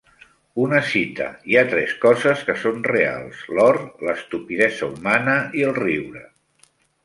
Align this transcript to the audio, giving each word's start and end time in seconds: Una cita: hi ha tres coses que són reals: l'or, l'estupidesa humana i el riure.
Una 0.61 0.77
cita: 0.91 1.27
hi 1.51 1.57
ha 1.59 1.63
tres 1.73 1.93
coses 2.07 2.41
que 2.49 2.57
són 2.63 2.81
reals: 2.93 3.45
l'or, 3.59 3.81
l'estupidesa 4.09 4.93
humana 4.97 5.39
i 5.63 5.71
el 5.71 5.81
riure. 5.83 6.29